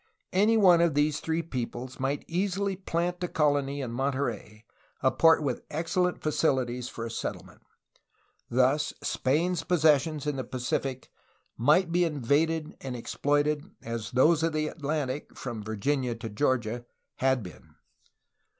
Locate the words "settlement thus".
7.11-8.93